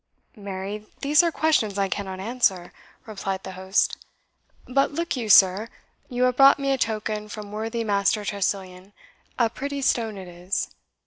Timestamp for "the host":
3.43-3.97